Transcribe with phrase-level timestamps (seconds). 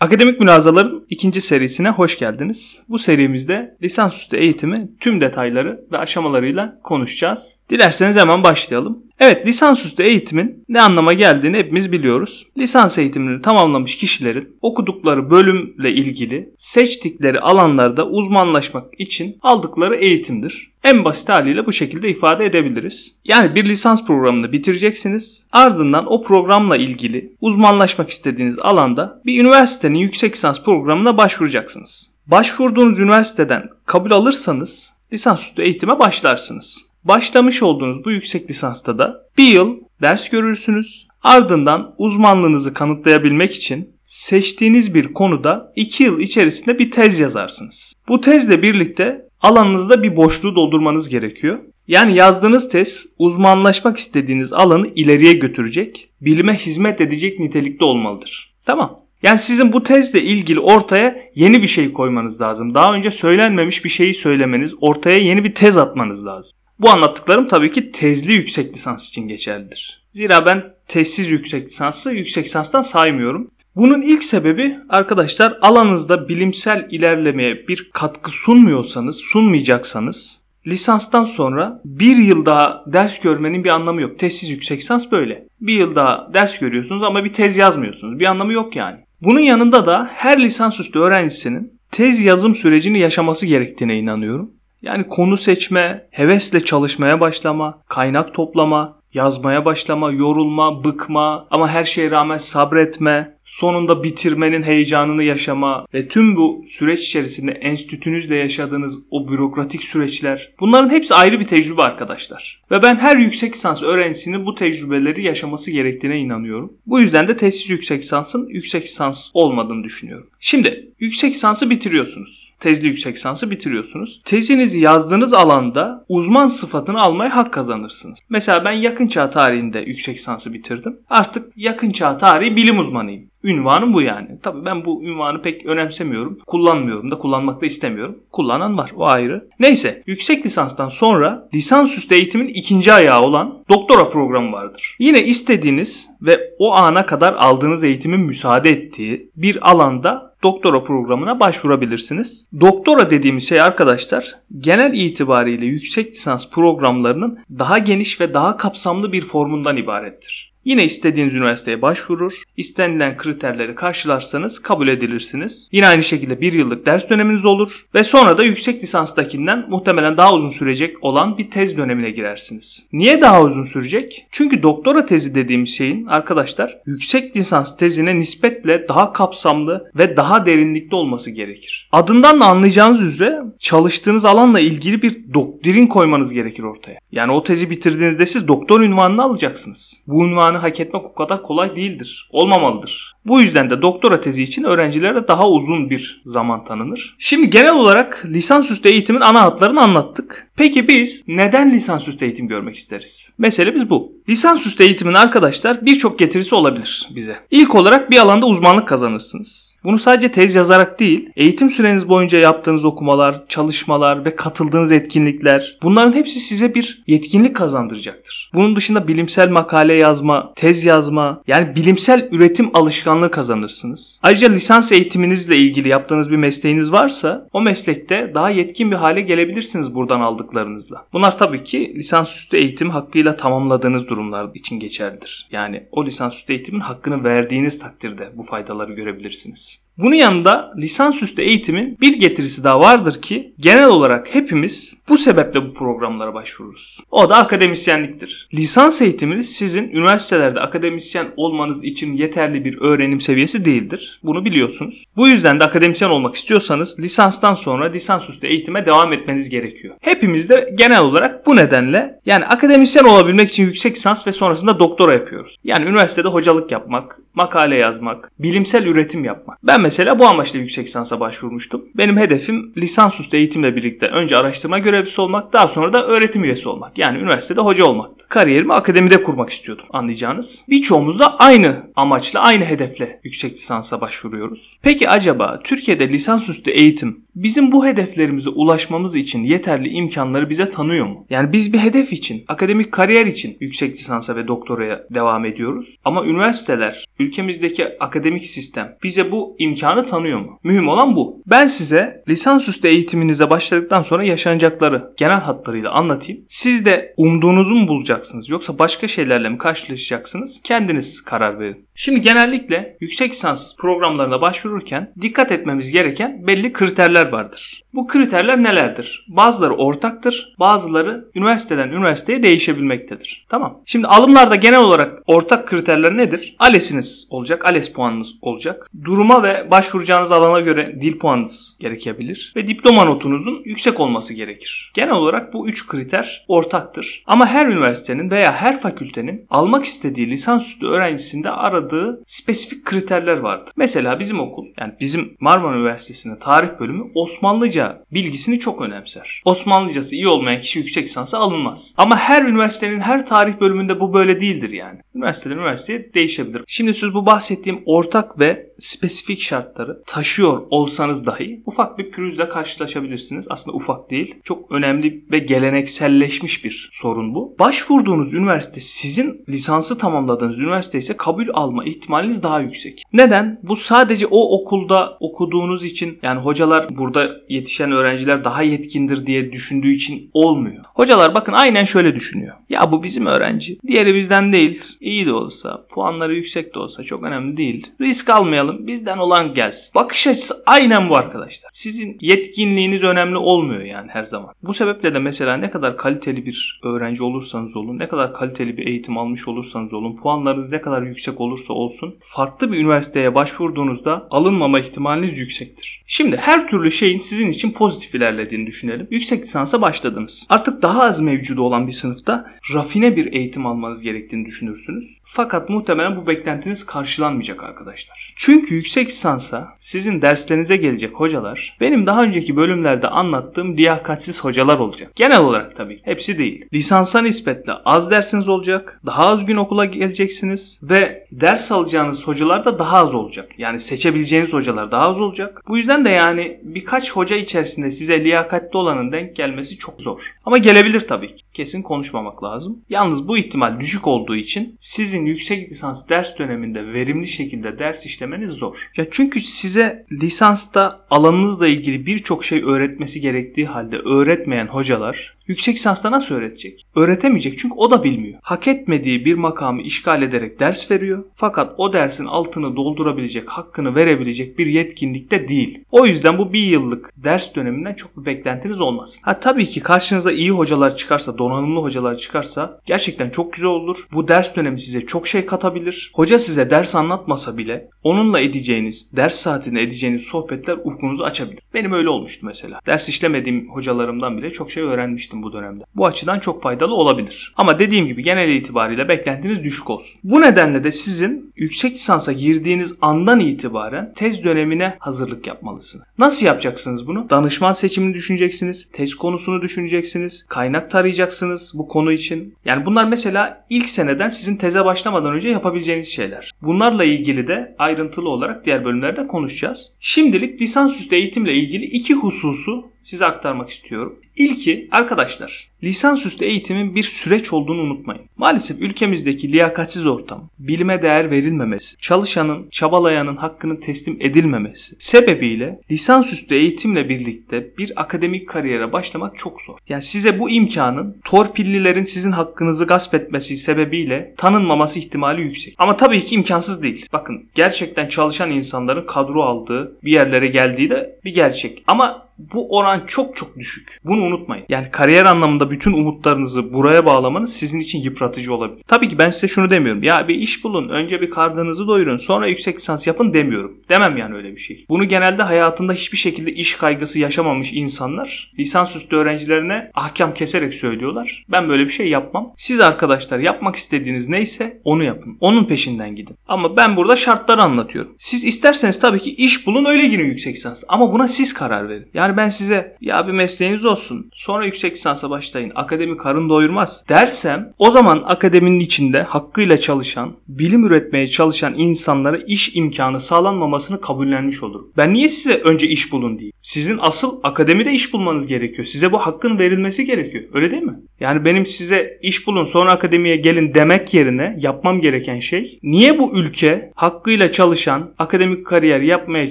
[0.00, 2.82] Akademik Münazaların ikinci serisine hoş geldiniz.
[2.88, 7.60] Bu serimizde lisansüstü eğitimi tüm detayları ve aşamalarıyla konuşacağız.
[7.70, 9.02] Dilerseniz hemen başlayalım.
[9.20, 12.46] Evet lisansüstü eğitimin ne anlama geldiğini hepimiz biliyoruz.
[12.58, 20.70] Lisans eğitimini tamamlamış kişilerin okudukları bölümle ilgili seçtikleri alanlarda uzmanlaşmak için aldıkları eğitimdir.
[20.86, 23.14] En basit haliyle bu şekilde ifade edebiliriz.
[23.24, 25.46] Yani bir lisans programını bitireceksiniz.
[25.52, 32.10] Ardından o programla ilgili uzmanlaşmak istediğiniz alanda bir üniversitenin yüksek lisans programına başvuracaksınız.
[32.26, 36.78] Başvurduğunuz üniversiteden kabul alırsanız lisansüstü eğitime başlarsınız.
[37.04, 41.06] Başlamış olduğunuz bu yüksek lisansta da bir yıl ders görürsünüz.
[41.22, 47.92] Ardından uzmanlığınızı kanıtlayabilmek için seçtiğiniz bir konuda 2 yıl içerisinde bir tez yazarsınız.
[48.08, 51.58] Bu tezle birlikte alanınızda bir boşluğu doldurmanız gerekiyor.
[51.88, 58.54] Yani yazdığınız tez uzmanlaşmak istediğiniz alanı ileriye götürecek, bilime hizmet edecek nitelikte olmalıdır.
[58.66, 59.00] Tamam.
[59.22, 62.74] Yani sizin bu tezle ilgili ortaya yeni bir şey koymanız lazım.
[62.74, 66.52] Daha önce söylenmemiş bir şeyi söylemeniz, ortaya yeni bir tez atmanız lazım.
[66.78, 70.06] Bu anlattıklarım tabii ki tezli yüksek lisans için geçerlidir.
[70.12, 73.50] Zira ben tezsiz yüksek lisansı yüksek lisanstan saymıyorum.
[73.76, 82.46] Bunun ilk sebebi arkadaşlar alanınızda bilimsel ilerlemeye bir katkı sunmuyorsanız, sunmayacaksanız lisanstan sonra bir yıl
[82.46, 84.18] daha ders görmenin bir anlamı yok.
[84.18, 85.48] Tezsiz yüksek lisans böyle.
[85.60, 88.20] Bir yıl daha ders görüyorsunuz ama bir tez yazmıyorsunuz.
[88.20, 88.96] Bir anlamı yok yani.
[89.22, 94.50] Bunun yanında da her lisansüstü öğrencisinin tez yazım sürecini yaşaması gerektiğine inanıyorum.
[94.82, 102.10] Yani konu seçme, hevesle çalışmaya başlama, kaynak toplama, yazmaya başlama, yorulma, bıkma ama her şeye
[102.10, 109.84] rağmen sabretme, sonunda bitirmenin heyecanını yaşama ve tüm bu süreç içerisinde enstitünüzle yaşadığınız o bürokratik
[109.84, 112.62] süreçler bunların hepsi ayrı bir tecrübe arkadaşlar.
[112.70, 116.72] Ve ben her yüksek lisans öğrencisinin bu tecrübeleri yaşaması gerektiğine inanıyorum.
[116.86, 120.30] Bu yüzden de tesis yüksek lisansın yüksek lisans olmadığını düşünüyorum.
[120.40, 122.52] Şimdi yüksek lisansı bitiriyorsunuz.
[122.60, 124.20] Tezli yüksek lisansı bitiriyorsunuz.
[124.24, 128.18] Tezinizi yazdığınız alanda uzman sıfatını almaya hak kazanırsınız.
[128.28, 130.98] Mesela ben yakın çağ tarihinde yüksek lisansı bitirdim.
[131.10, 133.30] Artık yakın çağ tarihi bilim uzmanıyım.
[133.46, 134.28] Ünvanım bu yani.
[134.42, 136.38] Tabii ben bu ünvanı pek önemsemiyorum.
[136.46, 138.18] Kullanmıyorum da kullanmak da istemiyorum.
[138.32, 139.48] Kullanan var o ayrı.
[139.60, 144.96] Neyse yüksek lisanstan sonra lisansüstü eğitimin ikinci ayağı olan doktora programı vardır.
[144.98, 152.48] Yine istediğiniz ve o ana kadar aldığınız eğitimin müsaade ettiği bir alanda doktora programına başvurabilirsiniz.
[152.60, 159.20] Doktora dediğimiz şey arkadaşlar genel itibariyle yüksek lisans programlarının daha geniş ve daha kapsamlı bir
[159.20, 160.55] formundan ibarettir.
[160.66, 162.42] Yine istediğiniz üniversiteye başvurur.
[162.56, 165.68] İstenilen kriterleri karşılarsanız kabul edilirsiniz.
[165.72, 167.86] Yine aynı şekilde bir yıllık ders döneminiz olur.
[167.94, 172.86] Ve sonra da yüksek lisanstakinden muhtemelen daha uzun sürecek olan bir tez dönemine girersiniz.
[172.92, 174.26] Niye daha uzun sürecek?
[174.30, 180.94] Çünkü doktora tezi dediğimiz şeyin arkadaşlar yüksek lisans tezine nispetle daha kapsamlı ve daha derinlikli
[180.94, 181.88] olması gerekir.
[181.92, 186.98] Adından da anlayacağınız üzere çalıştığınız alanla ilgili bir doktrin koymanız gerekir ortaya.
[187.12, 190.02] Yani o tezi bitirdiğinizde siz doktor ünvanını alacaksınız.
[190.06, 192.28] Bu ünvanı hak etmek o kadar kolay değildir.
[192.32, 193.16] Olmamalıdır.
[193.26, 197.16] Bu yüzden de doktora tezi için öğrencilere daha uzun bir zaman tanınır.
[197.18, 200.50] Şimdi genel olarak lisansüstü eğitimin ana hatlarını anlattık.
[200.56, 203.32] Peki biz neden lisansüstü eğitim görmek isteriz?
[203.38, 204.12] Meselemiz bu.
[204.28, 207.36] Lisansüstü eğitimin arkadaşlar birçok getirisi olabilir bize.
[207.50, 209.75] İlk olarak bir alanda uzmanlık kazanırsınız.
[209.86, 216.12] Bunu sadece tez yazarak değil, eğitim süreniz boyunca yaptığınız okumalar, çalışmalar ve katıldığınız etkinlikler bunların
[216.12, 218.50] hepsi size bir yetkinlik kazandıracaktır.
[218.54, 224.20] Bunun dışında bilimsel makale yazma, tez yazma yani bilimsel üretim alışkanlığı kazanırsınız.
[224.22, 229.94] Ayrıca lisans eğitiminizle ilgili yaptığınız bir mesleğiniz varsa o meslekte daha yetkin bir hale gelebilirsiniz
[229.94, 231.06] buradan aldıklarınızla.
[231.12, 235.48] Bunlar tabii ki lisansüstü eğitim hakkıyla tamamladığınız durumlar için geçerlidir.
[235.50, 239.75] Yani o lisansüstü eğitimin hakkını verdiğiniz takdirde bu faydaları görebilirsiniz.
[239.98, 245.72] Bunun yanında lisansüstü eğitimin bir getirisi daha vardır ki genel olarak hepimiz bu sebeple bu
[245.72, 247.00] programlara başvururuz.
[247.10, 248.48] O da akademisyenliktir.
[248.54, 254.20] Lisans eğitiminiz sizin üniversitelerde akademisyen olmanız için yeterli bir öğrenim seviyesi değildir.
[254.22, 255.04] Bunu biliyorsunuz.
[255.16, 259.94] Bu yüzden de akademisyen olmak istiyorsanız lisanstan sonra lisansüstü eğitime devam etmeniz gerekiyor.
[260.00, 265.12] Hepimiz de genel olarak bu nedenle yani akademisyen olabilmek için yüksek lisans ve sonrasında doktora
[265.12, 265.56] yapıyoruz.
[265.64, 269.58] Yani üniversitede hocalık yapmak, makale yazmak, bilimsel üretim yapmak.
[269.62, 271.84] Ben mesela bu amaçla yüksek lisansa başvurmuştum.
[271.94, 276.98] Benim hedefim lisansüstü eğitimle birlikte önce araştırma görevlisi olmak, daha sonra da öğretim üyesi olmak.
[276.98, 278.28] Yani üniversitede hoca olmaktı.
[278.28, 280.64] Kariyerimi akademide kurmak istiyordum anlayacağınız.
[280.68, 284.78] Birçoğumuz da aynı amaçla, aynı hedefle yüksek lisansa başvuruyoruz.
[284.82, 291.26] Peki acaba Türkiye'de lisansüstü eğitim bizim bu hedeflerimize ulaşmamız için yeterli imkanları bize tanıyor mu?
[291.30, 295.96] Yani biz bir hedef için, akademik kariyer için yüksek lisansa ve doktoraya devam ediyoruz.
[296.04, 300.58] Ama üniversiteler, ülkemizdeki akademik sistem bize bu imkanı tanıyor mu?
[300.64, 301.42] Mühim olan bu.
[301.46, 306.44] Ben size lisansüstü eğitiminize başladıktan sonra yaşanacakları genel hatlarıyla anlatayım.
[306.48, 310.60] Siz de umduğunuzu mu bulacaksınız yoksa başka şeylerle mi karşılaşacaksınız?
[310.64, 311.86] Kendiniz karar verin.
[311.94, 317.82] Şimdi genellikle yüksek lisans programlarına başvururken dikkat etmemiz gereken belli kriterler vardır.
[317.94, 319.26] Bu kriterler nelerdir?
[319.28, 323.46] Bazıları ortaktır, bazıları üniversiteden üniversiteye değişebilmektedir.
[323.48, 323.82] Tamam.
[323.86, 326.56] Şimdi alımlarda genel olarak ortak kriterler nedir?
[326.58, 328.90] ALES'iniz olacak, ALES puanınız olacak.
[329.04, 334.92] Duruma ve başvuracağınız alana göre dil puanınız gerekebilir ve diploma notunuzun yüksek olması gerekir.
[334.94, 337.24] Genel olarak bu üç kriter ortaktır.
[337.26, 343.72] Ama her üniversitenin veya her fakültenin almak istediği lisansüstü öğrencisinde aradığı spesifik kriterler vardır.
[343.76, 349.42] Mesela bizim okul, yani bizim Marmara Üniversitesi'nin tarih bölümü Osmanlıca bilgisini çok önemser.
[349.44, 351.94] Osmanlıcası iyi olmayan kişi yüksek lisansa alınmaz.
[351.96, 355.00] Ama her üniversitenin her tarih bölümünde bu böyle değildir yani.
[355.14, 356.62] Üniversiteden üniversiteye değişebilir.
[356.66, 363.46] Şimdi siz bu bahsettiğim ortak ve spesifik şartları taşıyor olsanız dahi ufak bir pürüzle karşılaşabilirsiniz.
[363.50, 364.34] Aslında ufak değil.
[364.44, 367.56] Çok önemli ve gelenekselleşmiş bir sorun bu.
[367.58, 373.02] Başvurduğunuz üniversite sizin lisansı tamamladığınız üniversite ise kabul alma ihtimaliniz daha yüksek.
[373.12, 373.58] Neden?
[373.62, 379.90] Bu sadece o okulda okuduğunuz için yani hocalar burada yetişen öğrenciler daha yetkindir diye düşündüğü
[379.90, 380.84] için olmuyor.
[380.94, 382.56] Hocalar bakın aynen şöyle düşünüyor.
[382.68, 383.78] Ya bu bizim öğrenci.
[383.86, 384.82] Diğeri bizden değil.
[385.00, 387.86] İyi de olsa, puanları yüksek de olsa çok önemli değil.
[388.00, 388.86] Risk almayalım.
[388.86, 389.94] Bizden olan gelsin.
[389.94, 391.70] Bakış açısı aynen bu arkadaşlar.
[391.72, 394.54] Sizin yetkinliğiniz önemli olmuyor yani her zaman.
[394.62, 398.86] Bu sebeple de mesela ne kadar kaliteli bir öğrenci olursanız olun, ne kadar kaliteli bir
[398.86, 404.80] eğitim almış olursanız olun, puanlarınız ne kadar yüksek olursa olsun, farklı bir üniversiteye başvurduğunuzda alınmama
[404.80, 406.02] ihtimaliniz yüksektir.
[406.06, 409.08] Şimdi her türlü şeyin sizin için pozitif ilerlediğini düşünelim.
[409.10, 410.46] Yüksek lisansa başladınız.
[410.48, 415.18] Artık daha az mevcudu olan bir sınıfta rafine bir eğitim almanız gerektiğini düşünürsünüz.
[415.24, 418.34] Fakat muhtemelen bu beklentiniz karşılanmayacak arkadaşlar.
[418.36, 425.16] Çünkü yüksek lisansa sizin derslerinize gelecek hocalar benim daha önceki bölümlerde anlattığım liyakatsiz hocalar olacak.
[425.16, 426.00] Genel olarak tabii.
[426.02, 426.64] Hepsi değil.
[426.72, 429.00] Lisansa nispetle az dersiniz olacak.
[429.06, 433.58] Daha az gün okula geleceksiniz ve ders alacağınız hocalar da daha az olacak.
[433.58, 435.62] Yani seçebileceğiniz hocalar daha az olacak.
[435.68, 440.20] Bu yüzden de yani birkaç hoca içerisinde size liyakatli olanın denk gelmesi çok zor.
[440.44, 441.44] Ama gelebilir tabii ki.
[441.52, 442.84] Kesin konuşmamak lazım.
[442.88, 448.50] Yalnız bu ihtimal düşük olduğu için sizin yüksek lisans ders döneminde verimli şekilde ders işlemeniz
[448.50, 448.76] zor.
[448.96, 456.10] Ya çünkü size lisansta alanınızla ilgili birçok şey öğretmesi gerektiği halde öğretmeyen hocalar yüksek lisansta
[456.10, 456.86] nasıl öğretecek?
[456.96, 458.38] Öğretemeyecek çünkü o da bilmiyor.
[458.42, 461.24] Hak etmediği bir makamı işgal ederek ders veriyor.
[461.34, 465.84] Fakat o dersin altını doldurabilecek, hakkını verebilecek bir yetkinlikte değil.
[465.90, 469.20] O yüzden bu bir yıllık ders döneminden çok bir beklentiniz olmasın.
[469.22, 474.06] Ha tabii ki karşınıza iyi hocalar çıkarsa, donanımlı hocalar çıkarsa gerçekten çok güzel olur.
[474.12, 476.12] Bu ders dönemi size çok şey katabilir.
[476.14, 481.60] Hoca size ders anlatmasa bile onunla edeceğiniz, ders saatinde edeceğiniz sohbetler ufkunuzu açabilir.
[481.74, 482.80] Benim öyle olmuştu mesela.
[482.86, 485.84] Ders işlemediğim hocalarımdan bile çok şey öğrenmiştim bu dönemde.
[485.94, 487.54] Bu açıdan çok faydalı olabilir.
[487.56, 490.20] Ama dediğim gibi genel itibariyle beklentiniz düşük olsun.
[490.24, 496.06] Bu nedenle de sizin yüksek lisansa girdiğiniz andan itibaren tez dönemine hazırlık yapmalısınız.
[496.18, 497.30] Nasıl yapacaksınız bunu?
[497.30, 498.88] Danışman seçimini düşüneceksiniz.
[498.92, 500.46] Tez konusunu düşüneceksiniz.
[500.48, 502.54] Kaynak tarayacaksınız bu konu için.
[502.64, 506.52] Yani bunlar mesela ilk seneden sizin teze başlamadan önce yapabileceğiniz şeyler.
[506.62, 509.92] Bunlarla ilgili de ayrıntılı olarak diğer bölümlerde konuşacağız.
[510.00, 514.18] Şimdilik lisansüstü eğitimle ilgili iki hususu size aktarmak istiyorum.
[514.36, 518.22] İlki arkadaşlar lisansüstü eğitimin bir süreç olduğunu unutmayın.
[518.36, 527.08] Maalesef ülkemizdeki liyakatsiz ortam, bilime değer verilmemesi, çalışanın, çabalayanın hakkının teslim edilmemesi sebebiyle lisansüstü eğitimle
[527.08, 529.78] birlikte bir akademik kariyere başlamak çok zor.
[529.88, 535.74] Yani size bu imkanın torpillilerin sizin hakkınızı gasp etmesi sebebiyle tanınmaması ihtimali yüksek.
[535.78, 537.06] Ama tabii ki imkansız değil.
[537.12, 541.84] Bakın gerçekten çalışan insanların kadro aldığı bir yerlere geldiği de bir gerçek.
[541.86, 544.00] Ama bu oran çok çok düşük.
[544.04, 544.64] Bunu unutmayın.
[544.68, 548.82] Yani kariyer anlamında bütün umutlarınızı buraya bağlamanız sizin için yıpratıcı olabilir.
[548.88, 550.02] Tabii ki ben size şunu demiyorum.
[550.02, 553.80] Ya bir iş bulun, önce bir karnınızı doyurun, sonra yüksek lisans yapın demiyorum.
[553.88, 554.84] Demem yani öyle bir şey.
[554.88, 561.44] Bunu genelde hayatında hiçbir şekilde iş kaygısı yaşamamış insanlar lisansüstü öğrencilerine ahkam keserek söylüyorlar.
[561.48, 562.52] Ben böyle bir şey yapmam.
[562.56, 565.38] Siz arkadaşlar yapmak istediğiniz neyse onu yapın.
[565.40, 566.36] Onun peşinden gidin.
[566.48, 568.14] Ama ben burada şartları anlatıyorum.
[568.18, 570.84] Siz isterseniz tabii ki iş bulun öyle girin yüksek lisans.
[570.88, 572.08] Ama buna siz karar verin.
[572.14, 577.04] Yani Yani ben size ya bir mesleğiniz olsun sonra yüksek lisansa başlayın akademi karın doyurmaz
[577.08, 584.62] dersem o zaman akademinin içinde hakkıyla çalışan, bilim üretmeye çalışan insanlara iş imkanı sağlanmamasını kabullenmiş
[584.62, 584.92] olurum.
[584.96, 586.52] Ben niye size önce iş bulun diyeyim?
[586.62, 588.86] Sizin asıl akademide iş bulmanız gerekiyor.
[588.86, 590.44] Size bu hakkın verilmesi gerekiyor.
[590.54, 591.00] Öyle değil mi?
[591.20, 596.38] Yani benim size iş bulun sonra akademiye gelin demek yerine yapmam gereken şey niye bu
[596.38, 599.50] ülke hakkıyla çalışan, akademik kariyer yapmaya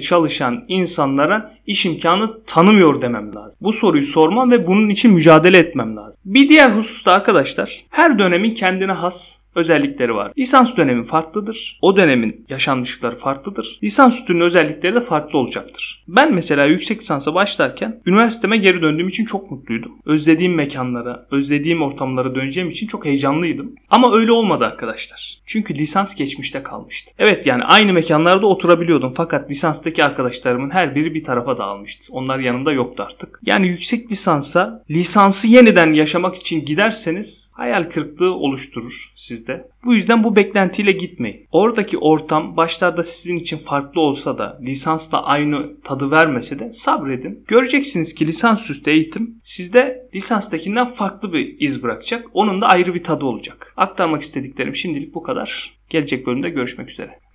[0.00, 3.58] çalışan insanlara iş imkanı tanımıyor demem lazım.
[3.60, 6.22] Bu soruyu sormam ve bunun için mücadele etmem lazım.
[6.24, 10.32] Bir diğer hususta arkadaşlar her dönemin kendine has özellikleri var.
[10.38, 11.78] Lisans dönemi farklıdır.
[11.82, 13.78] O dönemin yaşanmışlıkları farklıdır.
[13.82, 16.04] Lisans üstünün özellikleri de farklı olacaktır.
[16.08, 19.92] Ben mesela yüksek lisansa başlarken üniversiteme geri döndüğüm için çok mutluydum.
[20.06, 23.74] Özlediğim mekanlara, özlediğim ortamlara döneceğim için çok heyecanlıydım.
[23.90, 25.40] Ama öyle olmadı arkadaşlar.
[25.46, 27.12] Çünkü lisans geçmişte kalmıştı.
[27.18, 32.12] Evet yani aynı mekanlarda oturabiliyordum fakat lisanstaki arkadaşlarımın her biri bir tarafa dağılmıştı.
[32.12, 33.40] Onlar yanımda yoktu artık.
[33.46, 39.45] Yani yüksek lisansa lisansı yeniden yaşamak için giderseniz hayal kırıklığı oluşturur sizde.
[39.84, 41.46] Bu yüzden bu beklentiyle gitmeyin.
[41.52, 47.44] Oradaki ortam başlarda sizin için farklı olsa da lisansla aynı tadı vermese de sabredin.
[47.48, 52.26] Göreceksiniz ki lisansüstü eğitim sizde lisanstakinden farklı bir iz bırakacak.
[52.32, 53.74] Onun da ayrı bir tadı olacak.
[53.76, 55.76] Aktarmak istediklerim şimdilik bu kadar.
[55.90, 57.25] Gelecek bölümde görüşmek üzere.